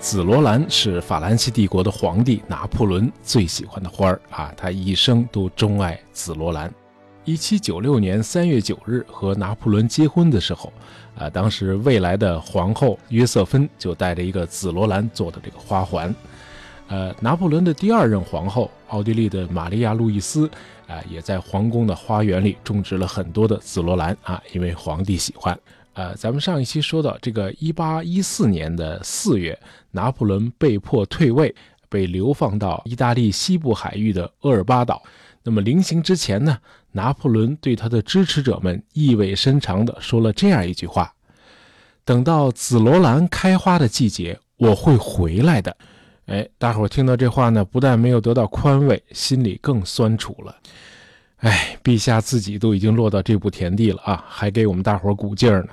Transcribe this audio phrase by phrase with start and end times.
[0.00, 6.72] 紫罗兰是法兰西帝国的皇帝拿破仑最喜欢的花儿啊，他一生都钟爱紫罗兰。
[7.26, 10.72] 一七九六年三月九日和拿破仑结婚的时候，
[11.18, 16.12] 啊，当时未来的皇后约瑟芬就带着一个紫罗兰做的这个花环。
[16.88, 20.50] 呃，拿破仑的第二任皇后奥地利的玛利亚·路易斯，
[20.88, 25.56] 啊，也在皇宫的花园里种植了很多的紫罗兰啊，因为皇帝喜欢。
[25.94, 29.58] 呃，咱们上一期说到，这个一八一四年的四月，
[29.90, 31.54] 拿破仑被迫退位，
[31.88, 35.02] 被流放到意大利西部海域的厄尔巴岛。
[35.42, 36.58] 那么临行之前呢，
[36.92, 41.12] 拿破仑对他的支持者们意味深长地说了这样一句话
[42.04, 45.76] ：“等到紫罗兰开花的季节，我会回来的。”
[46.26, 50.54] 哎，大伙儿听到这话呢，不但没有得到宽慰，心里更酸楚了。
[51.40, 55.68] 哎，陛下自己都已经落到这步田地了啊，还给我们大伙鼓劲儿呢。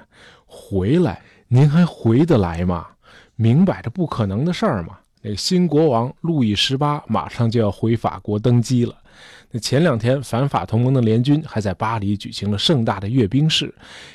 [0.46, 2.88] 回来，您还回得来吗？
[3.36, 4.98] 明摆着不可能的事儿嘛。
[5.22, 8.96] 那新国王路易十八马上就要回法国登基了。
[9.52, 13.74] 那前两天反法同盟的联军还在巴黎举行了盛大的阅兵式，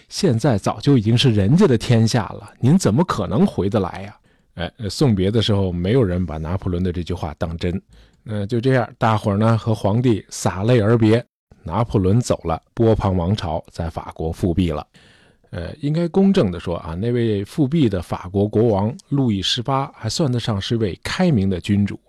[0.09, 4.17] 现在早就已经是人家的天下了，您怎么可能回得来呀？
[4.55, 7.81] 哎，送别的时候，没有人把拿破仑的这句话当真。
[8.23, 11.25] 那就这样，大伙儿呢和皇帝洒泪而别。
[11.65, 14.87] 拿破仑走了，波旁王朝在法国复辟了。
[15.51, 22.01] 呃，应该公正的说啊，那位复辟的法国国王路易十八还算得上是位开明的君主。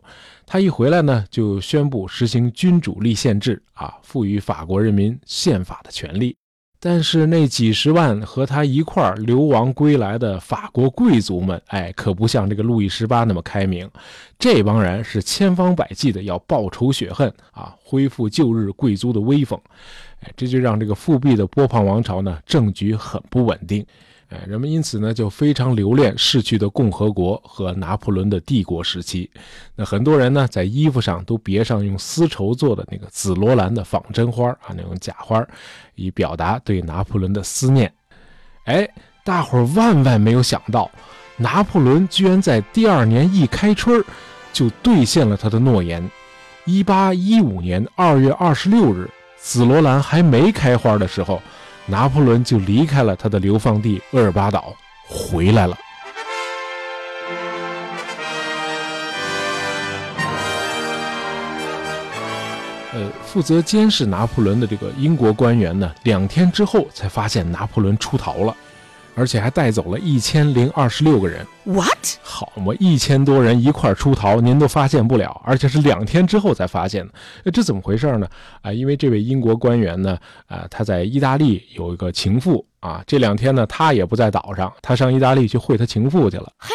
[0.46, 6.36] 他一回来呢，就宣布实行君主立宪制啊，赋予法国人民宪法的权利。
[6.86, 13.90] 但是那几十万和他一块儿流亡归来的法国贵族们，哎，可不像这个路易十八那么开明。
[14.38, 19.58] 这帮人是千方百计的要报仇雪恨啊，恢复旧日贵族的威风。
[20.24, 23.86] 哎，这就让这个复辟的波旁王朝呢，政局很不稳定。
[24.30, 29.30] 哎，人们因此呢就非常留恋逝去的共和国和拿破仑的帝国时期。
[29.76, 35.46] 那很多人呢在衣服上都别上用丝绸做的那个紫罗兰的仿真花啊，那种假花，
[35.96, 37.94] 以表达对拿破仑的思念。
[38.66, 38.90] 哎，
[39.24, 40.90] 大伙儿万万没有想到，
[41.38, 44.04] 拿破仑居然在第二年一开春
[44.52, 46.10] 就兑现了他的诺言。
[46.66, 51.42] 一八一五年二月二十六日，紫罗兰还没开花的时候。
[51.86, 54.74] 拿破仑就离开了他的流放地厄尔巴岛，
[55.06, 55.78] 回来了。
[62.94, 68.56] 呃，负责监视拿破仑的这个英国官员呢，两天之后才发现拿破仑出逃了。
[69.16, 71.46] 而且还带走了一千零二十六个人。
[71.66, 71.98] What？
[72.22, 77.52] 好嘛，一千多人一块出逃，您都发现不了，而且是两天之后才发现的。
[77.52, 78.28] 这怎么回事呢？
[78.62, 86.52] 啊，因为这位英国官员呢，啊，他在意大利有一个情妇啊，这两天呢，他也不在岛上，他上意大利去会他情妇去了。
[86.58, 86.74] 嘿，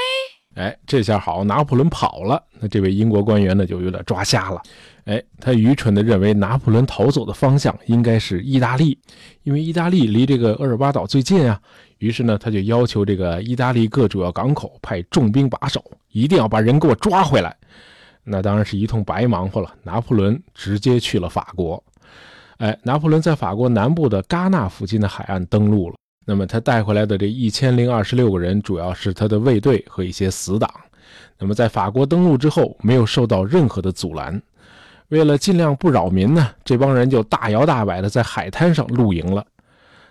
[0.55, 4.63] 哎，这下好，拿破仑跑了，那这位英国官员呢，就有点抓瞎了。
[5.05, 8.99] 哎，他愚蠢地认为拿破仑逃走的方向应该是意大利，
[9.43, 11.61] 因为意大利离这个厄尔巴岛最近啊。
[11.99, 17.57] 于是呢，他就要求这个意大利各主要港口派重兵把守，一定要把人给我抓回来。
[18.23, 19.75] 那当然是一通白忙活了。
[19.83, 21.83] 拿破仑直接去了法国。
[22.59, 25.97] 哎，拿破仑在法国南部的戛纳附近的海岸登陆了。
[26.27, 30.71] 那么他带回来的这一千零二十六个人，主要是他的卫队和一些死党。
[31.39, 34.41] 那么在法国登陆之后，没有受到任何的阻拦。
[35.09, 39.45] 为了尽量不扰民呢，这帮人就大摇大摆的在海滩上露营了。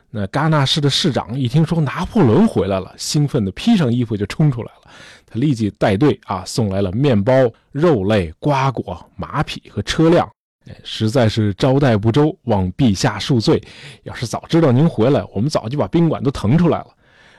[0.09, 4.91] 那戛纳市的市长一听说拿破仑回来了，兴奋地披上衣服就冲出来了。
[5.25, 7.33] 他立即带队啊，送来了面包、
[7.71, 10.27] 肉类、瓜果、马匹和车辆。
[10.69, 13.61] 哎，实在是招待不周，望陛下恕罪。
[14.03, 16.87] 要是早知道您回来，我们早就把宾馆都腾出来了。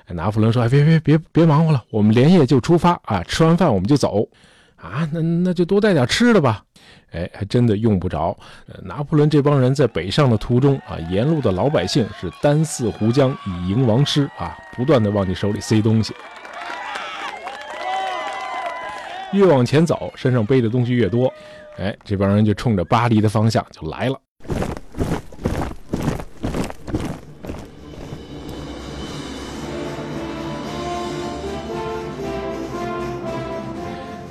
[0.09, 3.23] 拿破仑说：“哎，别别别别忙活了，我们连夜就出发啊！
[3.25, 4.27] 吃完饭我们就走。
[4.77, 6.65] 啊，那那就多带点吃的吧。”
[7.13, 8.37] 哎，还真的用不着。
[8.83, 16.15] 拿破仑这帮人在北上的途中啊，沿路的老百姓是单四胡浆，以迎王师啊，不断的往你手里塞东西。
[19.33, 21.33] 越往前走，身上背的东西越多，
[21.79, 24.19] 哎，这帮人就冲着巴黎的方向就来了。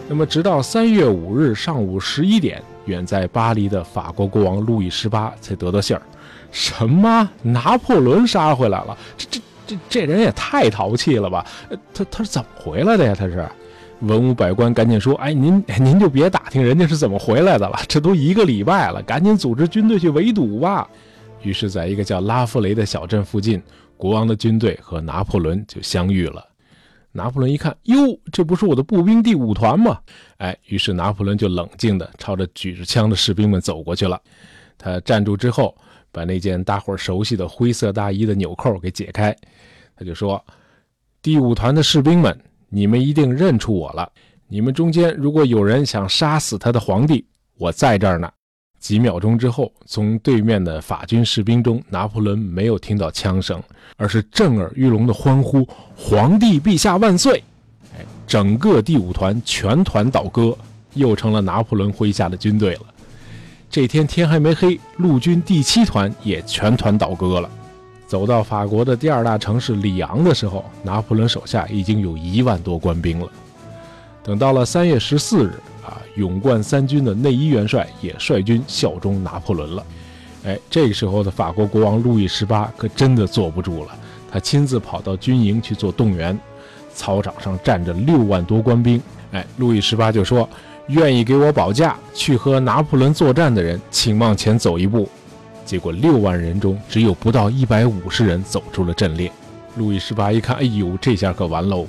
[0.09, 6.01] 那么，直到三月五日上午十一点，远在巴黎的法国国王路易十八才得到信儿：
[6.49, 7.29] 什么？
[7.41, 8.97] 拿破仑杀回来了？
[9.17, 11.45] 这、这、这、这人也太淘气了吧！
[11.93, 13.13] 他、他是怎么回来的呀？
[13.13, 13.45] 他是？
[14.01, 20.87] 文武百官赶紧说：“哎，您、您就别打听人家是怎么回来的了，这都一个礼拜了，赶紧组织军队去围堵吧。”
[21.43, 23.61] 于是，在一个叫拉夫雷的小镇附近，
[23.97, 26.45] 国王的军队和拿破仑就相遇了。
[27.17, 27.95] 拿破仑一看，哟，
[28.31, 29.99] 这不是我的步兵第五团吗？
[30.37, 34.21] 哎，于是拿破仑就冷静地朝着举着枪的士兵们走过去了。
[34.77, 35.75] 他站住之后，
[36.11, 39.35] 把那件大伙熟悉的灰色大衣的纽扣给解开，
[39.95, 40.39] 他就说
[41.19, 44.07] ：“第五团的士兵们，你们一定认出我了。
[44.47, 47.25] 你们中间如果有人想杀死他的皇帝，
[47.57, 48.31] 我在这儿呢。”
[48.87, 53.61] 几秒钟之后，从对面的法军士兵中，拿破仑没有听到枪声，
[53.97, 57.43] 而是震耳欲聋的欢呼：“皇帝陛下万岁！”
[57.99, 60.57] 哎，整个第五团全团倒戈，
[60.93, 62.83] 又成了拿破仑麾下的军队了。
[63.69, 67.49] 这天天还没黑，陆军第七团也全团倒戈了。
[68.07, 73.29] 走到法国的第二大城市里昂的时候，拿破仑手下已经有一万多官兵了。
[74.27, 75.53] 等到了三月十四日。
[75.85, 79.85] 啊，勇冠三军的内伊元帅也率军效忠拿破仑了。
[80.43, 83.91] 哎，这个时候的法国国王路易十八可真的坐不住了，
[84.29, 86.37] 他亲自跑到军营去做动员。
[86.93, 89.01] 操场上站着六万多官兵。
[89.31, 90.49] 哎，路易十八就说
[90.89, 95.07] ：“愿意给我保驾去和拿破仑作战的人，请往前走一步。”
[95.63, 99.31] 结果六万人中只有不到一百五十人走出了阵列。
[99.77, 101.85] 路易十八一看，哎呦，这下可完喽！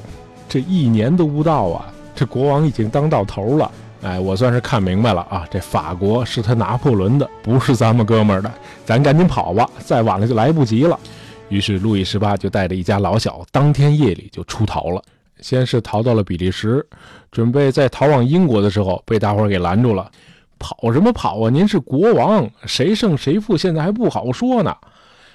[0.49, 3.71] 这一年都不到啊，这国王已经当到头了。
[4.03, 5.47] 哎，我算是看明白了啊！
[5.49, 8.53] 这法国是他拿破仑的，不是咱们哥们儿的。
[8.85, 10.99] 咱赶紧跑吧，再晚了就来不及了。
[11.49, 15.01] 于是路易十八就带着一家老小，当天夜里就出逃了。
[15.41, 16.85] 先是逃到了比利时，
[17.31, 20.11] 准备在逃往英国的时候，被大伙儿给拦住了。
[20.59, 21.49] 跑什么跑啊？
[21.49, 24.77] 您是国王，谁胜谁负现在还不好说呢。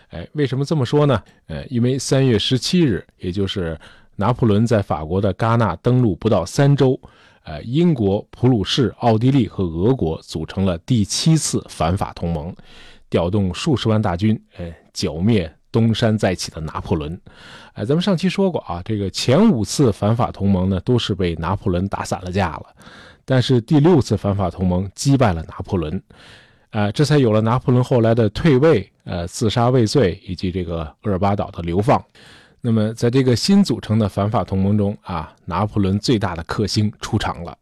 [0.10, 1.22] 哎，为什么这么说呢？
[1.48, 3.80] 呃，因为三月十七日，也就是
[4.16, 7.00] 拿破仑在法国的戛纳登陆不到三周。
[7.46, 12.56] 呃，英国、普鲁士、奥地利和俄国组成了第七次反法同盟，
[13.10, 17.20] 调动数十万大军，哎，剿灭东山再起的拿破仑。
[17.74, 22.68] 哎，咱们上期说过啊，这个前五次反法同盟呢，都是被拿破仑打散了架了，
[23.26, 26.02] 但是第六次反法同盟击败了拿破仑，
[26.70, 32.02] 呃，这才有了拿破仑后来的退位、呃，自杀未遂以及这个厄尔巴岛的流放。
[32.66, 37.58] 那么，在这个新组成的反法同盟中啊，拿破仑最大的克星出场了。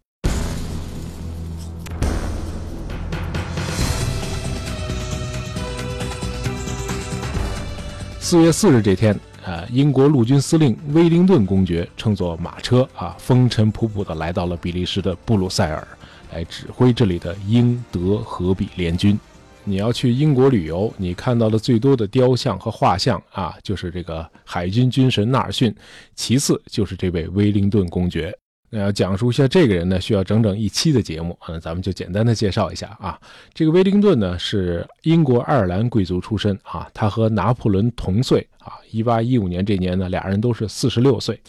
[8.20, 15.88] 四月四日这天，啊，英国陆军司令威灵顿公爵乘坐马车啊，风尘仆仆地来到了比利时的布鲁塞尔，
[16.32, 19.20] 来指挥这里的英德荷比联军。
[19.64, 25.74] 你要去英国旅游，你看到的最多的雕像和画像啊，就是这个海军军神纳尔逊，
[26.16, 28.36] 其次就是这位威灵顿公爵。
[28.74, 33.20] 那要讲述一下这个人呢，需要整整一期的节目啊，咱们就简单的介绍一下啊。
[33.54, 41.40] 这个威灵顿呢是英国爱尔兰贵族出身啊，他和拿破仑同岁啊，一八一五年这年呢，俩人都是四十六岁。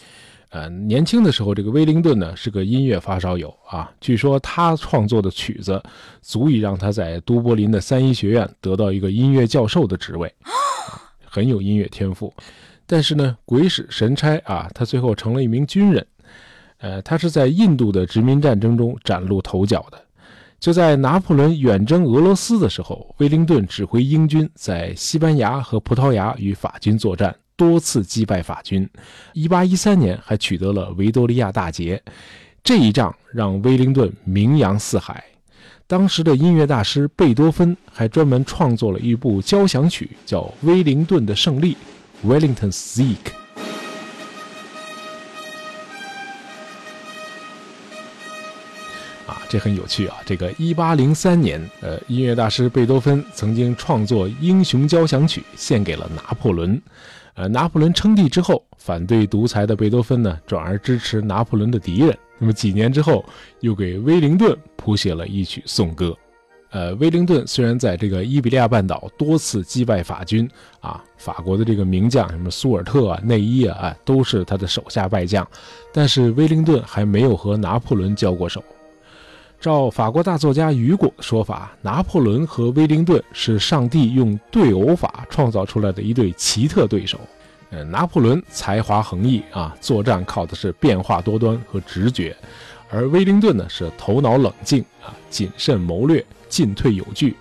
[0.53, 3.91] 呃，年轻的时候，这个威灵顿呢是个音乐发烧友啊。
[3.99, 5.81] 据说他创作的曲子
[6.21, 10.31] 足以让他在都柏林的三一学院得到一个音乐教授的职位，
[11.25, 12.31] 很有音乐天赋。
[12.85, 16.05] 但是呢，鬼使神差啊，他最后成了一名军人。
[16.77, 19.99] 呃，他是在印度的殖民战争中崭露头角的。
[20.59, 27.35] 就在拿破仑远征俄罗斯的时候，威灵顿指挥英军在西班牙和葡萄牙与法军作战。
[27.55, 28.89] 多次击败法军，
[29.33, 32.01] 一八一三年还取得了维多利亚大捷。
[32.63, 35.23] 这一仗让威灵顿名扬四海。
[35.85, 41.75] 当时的音乐大师贝多芬还专门创作了一部交响曲，叫《威灵顿的胜利》
[42.27, 43.42] （Wellington's Sieg）。
[49.53, 50.17] 这很有趣啊！
[50.25, 56.81] 这个一八零三年，呃，音乐大师贝多芬曾经创作《英雄交响曲》，献给了拿破仑。
[57.35, 62.17] 呃，拿破仑称帝之后，反对独裁的贝多芬呢，转而支持拿破仑的敌人。
[62.39, 63.23] 那么几年之后，
[63.59, 66.17] 又给威灵顿谱写了一曲颂歌。
[66.71, 75.47] 呃，威灵顿虽然在这个伊比利亚半岛多次击败法军，啊，法国的这个名将什么苏尔特啊、内伊啊，啊，都是他的手下败将，
[75.93, 78.63] 但是威灵顿还没有和拿破仑交过手。
[79.63, 87.17] 照法国大作家雨果的说法，拿破仑和威灵顿是上帝用对偶法创造出来的一对奇特对手。
[87.69, 92.33] 呃，拿破仑才华横溢啊，作战靠的是变化多端和直觉；
[92.89, 97.33] 而威灵顿呢是头脑冷静啊，谨慎谋略，进退有据。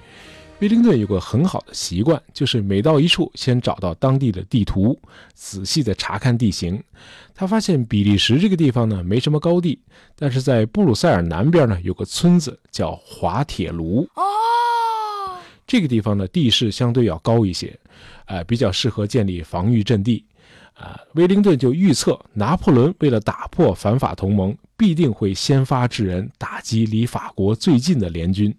[0.62, 4.96] 威灵顿有个很好的习惯，就是每到一处，先找到当地的地图，
[5.34, 6.80] 仔细的查看地形。
[7.34, 9.80] 他发现比利时这个地方呢，没什么高地，
[10.14, 14.08] 但是在布鲁塞尔南边呢，有个村子叫滑铁卢。
[14.14, 14.22] 哦，
[15.66, 17.76] 这个地方呢，地势相对要高一些，
[18.26, 20.24] 呃，比较适合建立防御阵地。
[20.74, 28.54] 啊，威灵顿就预测拿破仑为了打破反法同盟，必定会先发制人，打击离法国最近的联军，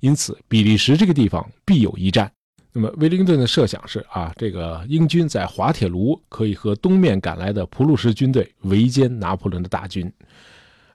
[0.00, 2.30] 因此比利时这个地方必有一战。
[2.72, 10.12] 那么威灵顿的设想是啊，这个英军在滑铁卢可以和东面赶来的普鲁士军队围歼拿破仑的大军。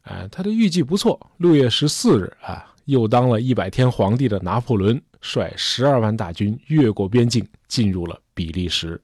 [0.03, 1.19] 啊，他的预计不错。
[1.37, 9.01] 六月十四日啊，又当了一百天皇帝的拿破仑率十二万大军越过边境，进入了比利时。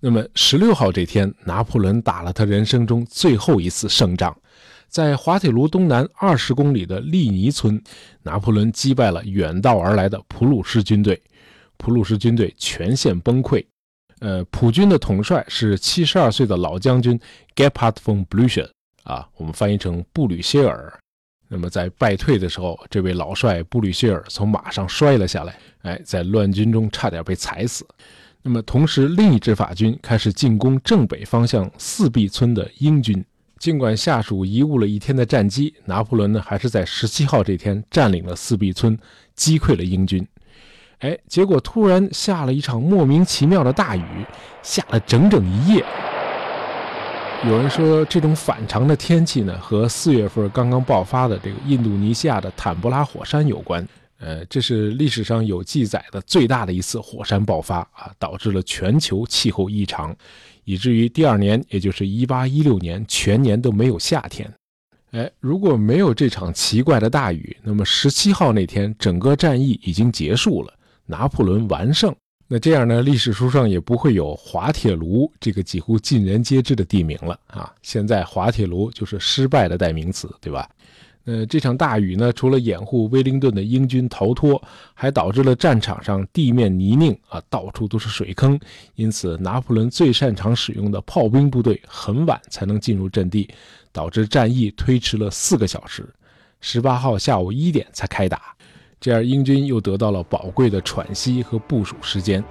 [0.00, 4.36] 那么十六号这天，拿破仑打了他人生中最后一次胜仗，
[4.92, 7.82] 在滑铁卢东南二十公里的利尼村，
[8.22, 11.18] 拿破仑击败了远道而来的普鲁士军队，
[11.78, 13.64] 普鲁士军队全线崩溃。
[14.20, 17.18] 呃，普军的统帅是七十二岁的老将军
[17.56, 18.68] Gepard von Blücher。
[19.04, 20.92] 啊，我们翻译成布吕歇尔。
[21.48, 27.86] 那么在败退的时候，这位老帅布吕歇尔从马上摔了下来，哎，在乱军中差点被踩死。
[28.42, 33.24] 那么同时，另一支法军开始进攻正北方向四壁村的英军。
[33.62, 38.98] 尽管下属贻误了一天的战机，拿破仑呢还是在十七号这天占领了四壁村，
[39.36, 40.26] 击溃了英军。
[40.98, 44.26] 哎，结果突然下了一场莫名其妙的大雨，
[44.64, 45.84] 下了整整一夜。
[47.46, 53.86] 有人说，这种反常的天气呢，和四月份刚刚爆发的这个印度尼西亚的坦布拉火山有关。
[54.18, 60.14] 呃，这是历史上有记载的最大的一次火山爆发啊，导致了全球气候异常，
[60.64, 64.52] 以至于第二年，也就是1816年，全年都没有夏天。
[65.10, 70.72] 哎，如果没有这场奇怪的大雨，那么17号那天，整个战役已经结束了，
[71.04, 72.14] 拿破仑完胜。
[72.48, 77.72] 那这样呢，历史书上也不会有滑铁卢这个几乎尽人皆知的地名了啊！
[77.80, 80.68] 现在滑铁卢就是失败的代名词，对吧？
[81.24, 84.60] 呃，这场大雨呢，除了掩护威灵顿的英军逃脱，
[84.92, 88.58] 还导致了战场上地面泥泞啊，到处都是水坑。
[88.96, 93.48] 因此，拿破仑最擅长使用的炮兵部队很晚才能进入阵地，
[93.92, 96.08] 导致战役推迟了四个小时，
[96.60, 98.56] 十八号下午一点才开打。
[99.00, 102.42] 这样，英军又得到了宝贵的喘息和部署时间。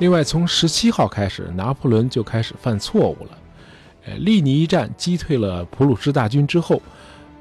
[0.00, 3.38] 另外，从十七号开始，拿破仑就开始犯错误了。
[4.06, 6.80] 呃，利尼一战击退了普鲁士大军之后，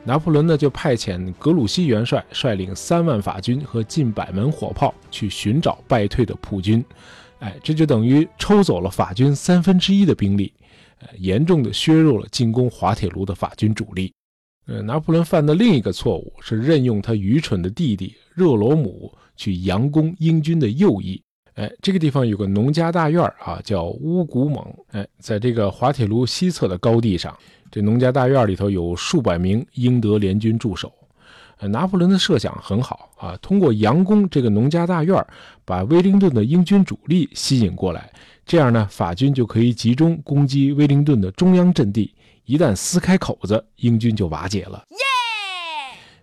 [0.04, 6.84] 拿破仑呢就派遣格鲁希元帅率领三万法军和近百门火炮去寻找败退的普军。
[7.40, 10.52] 哎，这就等于抽走了法军三分之一的兵力。
[11.00, 14.12] 呃，严重的削弱了进攻滑铁卢的法军主力。
[14.66, 21.22] 呃，拿破仑犯的另一个错误是任用他愚蠢的弟弟热罗姆去佯攻英军的右翼。
[21.58, 24.64] 哎，这个地方有个农家大院啊，叫乌古蒙。
[24.92, 27.36] 哎，在这个滑铁卢西侧的高地上，
[27.72, 30.94] 这农家大院里头有数百名英德联军驻守。
[31.58, 35.26] 呃，拿破仑的设想很好啊，通过佯攻这个农家大院，
[35.66, 38.08] 把威灵顿的英军主力吸引过来。
[38.46, 42.14] 这样呢，法军就可以集中攻击威灵顿的中央阵地。
[42.46, 44.86] 一旦撕开口子，英军就瓦解了。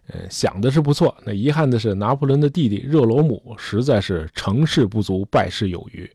[0.08, 1.14] 呃，想的是不错。
[1.25, 6.11] 那遗憾的是，拿破仑的弟弟热罗姆实在是成事不足，败事有余。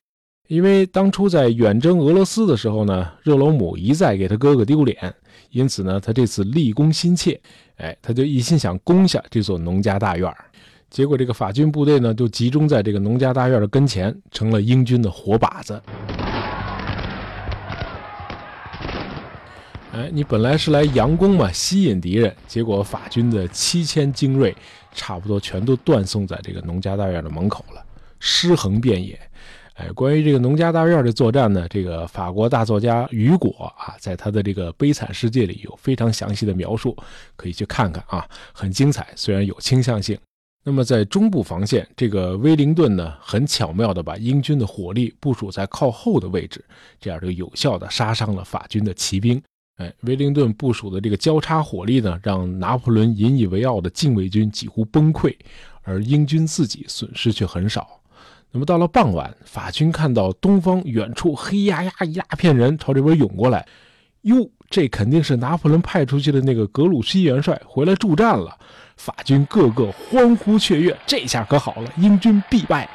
[0.47, 5.13] 因为当初在远征俄罗斯的时候呢，热罗姆一再给他哥哥丢脸，
[5.51, 7.39] 因此呢，他这次立功心切。
[7.77, 10.31] 哎，他就一心想攻下这座农家大院
[10.89, 15.79] 结果，这个法军部队呢，就集中在这个农家大院的跟前，成了英军的活靶子。
[19.99, 24.55] 哎，你本来是来佯攻嘛，吸引敌人，结果法军的七千精锐，
[24.93, 27.85] 差不多全都断送在这个农家大院的门口了，
[28.17, 29.19] 尸横遍野。
[29.73, 36.95] 哎，关于这个农家大院的作战呢，这个法国大作家雨果啊，在他的这个《悲惨世界》里有非常详细的描述，
[37.35, 40.17] 可以去看看啊，很精彩，虽然有倾向性。
[40.63, 46.63] 那么在中部防线，这个威灵顿呢，很巧妙地把英军的火力部署在靠后的位置，
[47.01, 49.41] 这样就有效地杀伤了法军的骑兵。
[49.79, 55.33] 哎，威灵顿部署的这个交叉火力呢，让拿破仑引以为傲的禁卫军几乎崩溃，
[55.83, 57.87] 而英军自己损失却很少。
[58.51, 63.65] 那么到了傍晚，法军看到东方远处黑压压一大片人朝这边涌过来，
[64.23, 68.57] 哟，这肯定是拿破仑派出去的那个格鲁希元帅回来助战了。
[68.97, 72.89] 法军个个欢呼雀跃，这下可好了，英军必败。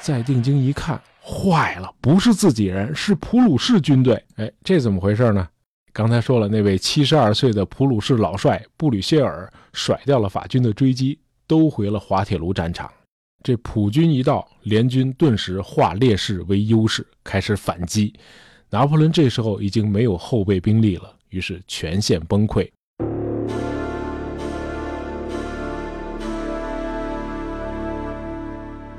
[0.00, 4.22] 再定睛一看，坏了，不是自己人，是普鲁士军队。
[4.36, 5.48] 哎，这怎么回事呢？
[5.92, 12.90] 刚才说了，那位七十二岁的普鲁士老帅布吕歇尔甩掉了法军的追击，都回了滑铁卢战场。
[13.44, 18.14] 这普军一到，联军顿时化劣势为优势，开始反击。
[18.70, 21.14] 拿破仑这时候已经没有后备兵力了。
[21.28, 22.70] 于是全线崩溃。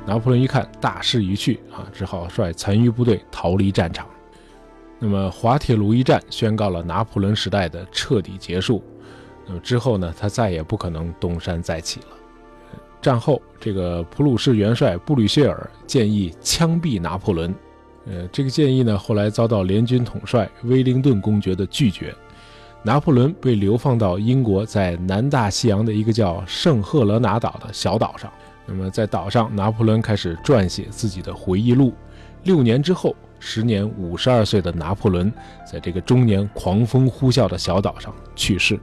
[0.06, 4.08] 拿破仑一看大势已去啊，只好率残余部队逃离战场。
[5.00, 8.84] 那么滑铁卢一战宣告了拿破仑时代的彻底结束。
[9.46, 12.08] 那么之后呢，他再也不可能东山再起了。
[13.02, 17.54] 战后，这个普鲁士元帅布吕歇尔建议枪毙拿破仑。
[18.06, 22.16] 呃，这个建议呢，后来遭到联军统帅威灵顿公爵的拒绝。
[22.82, 28.32] 拿破仑被流放到英国在南大西洋的一个叫圣赫勒拿岛的小岛上。
[28.66, 31.94] 那么在岛上，拿破仑开始撰写自己的回忆录。
[32.44, 35.32] 六年之后，时年五十二岁的拿破仑，
[35.70, 38.80] 在这个终年狂风呼啸的小岛上去世。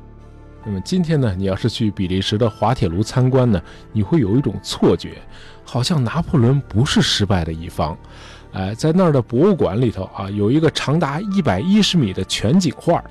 [0.64, 5.16] 那么今天呢，你要是去比利时的滑铁卢参观呢，你会有一种错觉，
[5.64, 7.96] 好像拿破仑不是失败的一方。
[8.52, 13.02] 哎，在那儿的博物馆里头啊，有一个长达一百一十米的全景画。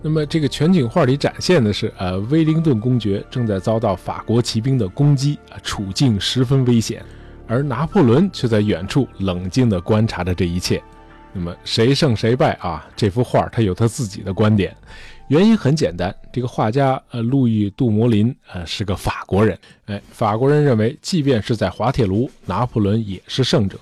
[0.00, 7.04] 那么这个全景画里展现的是，呃，威灵顿公爵正在遭到法国骑兵的攻击，啊，处境十分危险，
[7.48, 10.80] 而拿破仑却在远处冷静地观察着这一切。
[11.32, 12.86] 那么谁胜谁败啊？
[12.96, 14.74] 这幅画他有他自己的观点。
[15.26, 23.76] 原因很简单，这个画家呃路易杜摩林呃是个法国人，哎，法国人认为，即便是在滑铁卢，拿破仑也是胜者。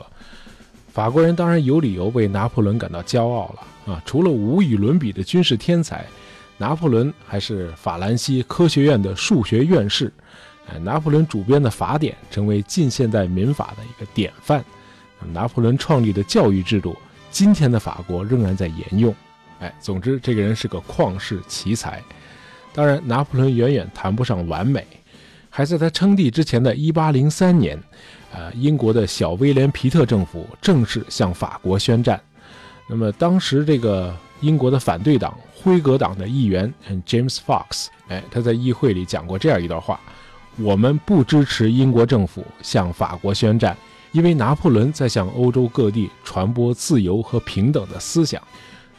[0.96, 4.02] 法国人当然有理由为拿破仑感到骄傲了啊！
[4.06, 6.06] 除了无与伦比的军事天才，
[6.56, 10.10] 拿破仑还是法兰西科学院的数学院士。
[10.66, 14.64] 哎，拿破仑主编的法典成为近现代民法的一个典范。
[15.34, 16.96] 拿破仑创立的教育制度，
[17.30, 19.14] 今天的法国仍然在沿用。
[19.60, 22.02] 哎，总之，这个人是个旷世奇才。
[22.72, 24.86] 当然，拿破仑远远谈不上完美。
[25.56, 27.82] 还在他称帝之前的1803年，
[28.30, 32.20] 呃，英国的小威廉·皮特政府正式向法国宣战。
[32.86, 36.70] 那么，当时这个英国的反对党辉格党的议员
[37.06, 39.98] James Fox，哎，他在议会里讲过这样一段话：
[40.58, 43.74] 我们不支持英国政府向法国宣战，
[44.12, 48.42] 因为拿破仑在向欧洲各地传播自由和平等的思想。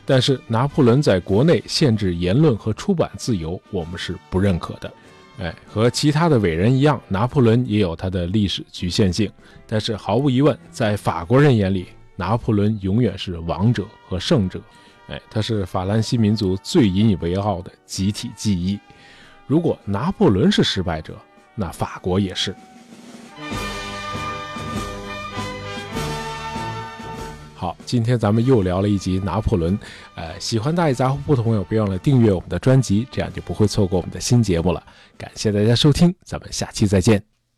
[0.07, 4.91] 但是拿破仑在国内限制言论和出版自由，我们是不认可的。
[5.39, 9.31] 哎，和其他的伟人一样，拿破仑也有他的历史局限性。
[9.67, 14.59] 但是毫无疑问，在法国人眼里，拿破仑永远是王者和胜者。
[15.09, 18.79] 哎，他是法兰西民族最引以为傲的集体记忆。
[19.45, 21.15] 如果拿破仑是失败者，
[21.55, 22.53] 那法国也是。
[27.67, 29.77] 好，今天咱们又聊了一集拿破仑。
[30.15, 34.81] 呃，喜欢大爷杂货铺的朋友，别忘了订阅我们的专辑，这样就不会错过我们的新节目了。
[35.17, 37.36] 感谢大家收听，咱们下期再见。